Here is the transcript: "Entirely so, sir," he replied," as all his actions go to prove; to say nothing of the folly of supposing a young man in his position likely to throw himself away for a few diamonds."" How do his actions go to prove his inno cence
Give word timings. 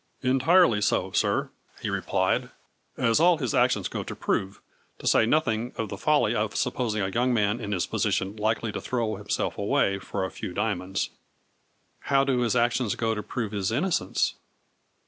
"Entirely 0.33 0.81
so, 0.81 1.11
sir," 1.11 1.51
he 1.79 1.87
replied," 1.91 2.49
as 2.97 3.19
all 3.19 3.37
his 3.37 3.53
actions 3.53 3.87
go 3.87 4.01
to 4.03 4.15
prove; 4.15 4.59
to 4.97 5.05
say 5.05 5.27
nothing 5.27 5.73
of 5.75 5.89
the 5.89 5.95
folly 5.99 6.33
of 6.33 6.55
supposing 6.55 7.03
a 7.03 7.09
young 7.09 7.31
man 7.35 7.59
in 7.59 7.71
his 7.71 7.85
position 7.85 8.35
likely 8.35 8.71
to 8.71 8.81
throw 8.81 9.17
himself 9.17 9.59
away 9.59 9.99
for 9.99 10.25
a 10.25 10.31
few 10.31 10.53
diamonds."" 10.53 11.11
How 12.09 12.23
do 12.23 12.39
his 12.39 12.55
actions 12.55 12.95
go 12.95 13.13
to 13.13 13.21
prove 13.21 13.51
his 13.51 13.69
inno 13.69 13.93
cence 13.93 14.33